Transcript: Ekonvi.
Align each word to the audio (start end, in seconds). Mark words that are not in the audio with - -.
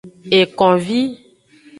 Ekonvi. 0.39 1.01